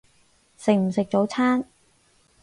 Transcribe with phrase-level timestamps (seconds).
[0.57, 1.63] 食唔食早餐？